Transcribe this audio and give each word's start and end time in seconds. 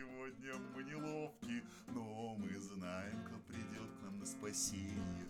сегодня 0.00 0.54
мы 0.74 0.82
неловки, 0.84 1.62
но 1.88 2.34
мы 2.38 2.58
знаем, 2.58 3.22
кто 3.26 3.36
придет 3.48 3.90
к 3.98 4.02
нам 4.04 4.18
на 4.18 4.26
спасение. 4.26 5.26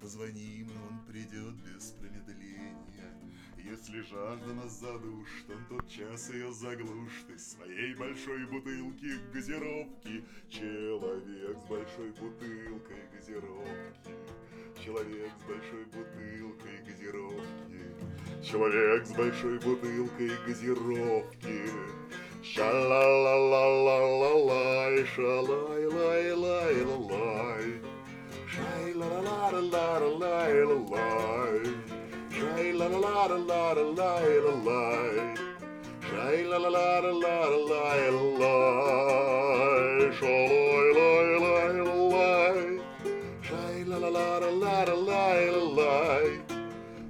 Позвоним, 0.00 0.68
и 0.68 0.76
он 0.88 1.04
придет 1.06 1.54
без 1.56 1.90
промедления. 1.92 3.14
Если 3.58 4.00
жажда 4.00 4.54
нас 4.54 4.80
задушит, 4.80 5.50
он 5.50 5.64
тот 5.68 5.88
час 5.88 6.30
ее 6.30 6.52
заглушит 6.52 7.30
из 7.30 7.52
своей 7.52 7.94
большой 7.94 8.46
бутылки 8.46 9.18
газировки. 9.32 10.24
Человек 10.48 11.56
с 11.58 11.68
большой 11.68 12.10
бутылкой 12.10 13.08
газировки. 13.12 14.12
Человек 14.84 15.32
с 15.38 15.42
большой 15.44 15.84
бутылкой 15.84 16.78
газировки. 16.84 18.42
Человек 18.42 19.06
с 19.06 19.12
большой 19.12 19.58
бутылкой 19.60 20.30
газировки. 20.46 21.70
Sha-la-la-la-la-la-la, 22.54 24.72
shalalalalalai, 45.32 46.28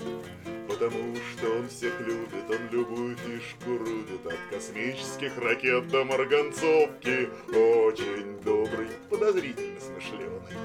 Потому 0.68 1.16
что 1.16 1.56
он 1.56 1.70
всех 1.70 1.98
любит, 2.02 2.50
он 2.50 2.68
любую 2.70 3.16
фишку 3.16 3.78
рубит 3.78 4.26
От 4.26 4.40
космических 4.50 5.38
ракет 5.38 5.88
до 5.88 6.04
марганцовки 6.04 7.30
Очень 7.48 8.42
добрый, 8.42 8.90
подозрительно 9.10 9.80
смышленый 9.80 10.58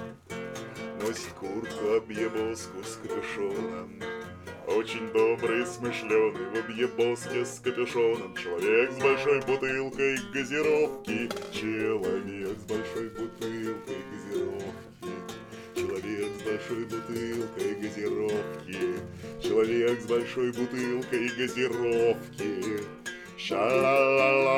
Носит 1.00 1.32
куртку 1.38 1.94
объебоску 1.94 2.82
с 2.82 2.96
капюшоном 2.96 4.15
очень 4.76 5.10
добрый, 5.10 5.64
смышленый, 5.64 6.50
в 6.50 6.58
объебоске 6.58 7.46
с 7.46 7.60
капюшоном. 7.60 8.36
Человек 8.36 8.92
с 8.92 8.98
большой 8.98 9.40
бутылкой 9.40 10.18
газировки. 10.34 11.30
Человек 11.50 12.58
с 12.58 12.64
большой 12.64 13.08
бутылкой 13.08 14.04
газировки. 14.12 15.14
Человек 15.74 16.30
с 16.36 16.42
большой 16.42 16.84
бутылкой 16.84 17.74
газировки. 17.80 18.78
Человек 19.42 20.00
с 20.00 20.06
большой 20.06 20.52
бутылкой 20.52 21.28
газировки. 21.38 22.84
Ша-ла-ла-ла-ла-ла-лай, 23.38 24.55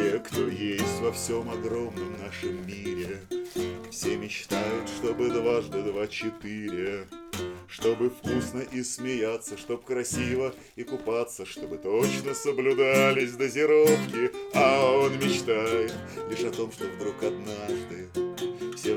Все, 0.00 0.18
кто 0.18 0.48
есть 0.48 1.00
во 1.02 1.12
всем 1.12 1.50
огромном 1.50 2.16
нашем 2.22 2.66
мире, 2.66 3.20
Все 3.90 4.16
мечтают, 4.16 4.88
чтобы 4.88 5.28
дважды 5.28 5.82
два 5.82 6.06
четыре. 6.06 7.06
Чтобы 7.68 8.08
вкусно 8.08 8.60
и 8.60 8.82
смеяться, 8.82 9.58
чтоб 9.58 9.84
красиво 9.84 10.54
и 10.74 10.84
купаться, 10.84 11.44
Чтобы 11.44 11.76
точно 11.76 12.32
соблюдались 12.32 13.32
дозировки. 13.32 14.32
А 14.54 14.90
он 14.90 15.18
мечтает 15.18 15.92
лишь 16.30 16.44
о 16.44 16.50
том, 16.50 16.72
что 16.72 16.86
вдруг 16.86 17.22
однажды 17.22 18.29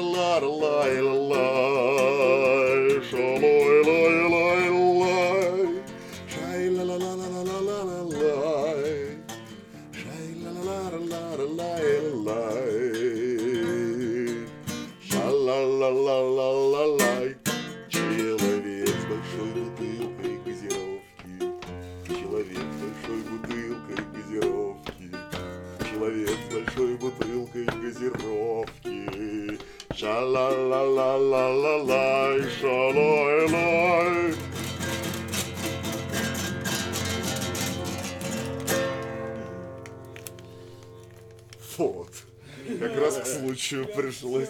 Ша-ла-ла-ла-ла-ла-лай 16.39 17.35
Человек 17.89 18.87
с 18.87 19.03
большой 19.11 19.51
бутылкой 19.59 20.39
газировки 20.45 21.33
Человек 22.07 22.67
с 22.71 22.75
большой 22.79 23.21
бутылкой 23.29 23.99
газировки 24.15 25.07
Человек 25.91 26.39
с 26.39 26.47
большой 26.53 26.93
бутылкой 26.95 27.65
газировки 27.65 28.97
Ша-ла-ла-ла-ла-ла-лай 29.93 32.37
Ша-лай-лай 32.61 34.33
Вот. 41.77 42.13
Как 42.79 42.95
раз 42.97 43.17
к 43.17 43.25
случаю 43.25 43.85
пришлось. 43.93 44.47